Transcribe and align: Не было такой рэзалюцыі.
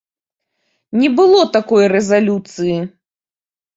Не 1.01 1.09
было 1.19 1.41
такой 1.57 1.83
рэзалюцыі. 1.93 2.77